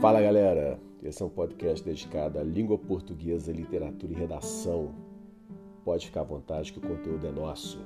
Fala 0.00 0.22
galera, 0.22 0.80
esse 1.02 1.22
é 1.22 1.26
um 1.26 1.28
podcast 1.28 1.84
dedicado 1.84 2.38
à 2.38 2.42
língua 2.42 2.78
portuguesa, 2.78 3.52
literatura 3.52 4.10
e 4.10 4.16
redação. 4.16 4.94
Pode 5.84 6.06
ficar 6.06 6.22
à 6.22 6.24
vontade 6.24 6.72
que 6.72 6.78
o 6.78 6.80
conteúdo 6.80 7.26
é 7.26 7.30
nosso. 7.30 7.78